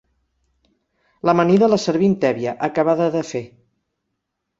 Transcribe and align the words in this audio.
L'amanida 1.29 1.69
la 1.73 1.79
servim 1.83 2.15
tèbia, 2.23 2.55
acabada 2.69 3.11
de 3.17 3.21
fer. 3.33 3.43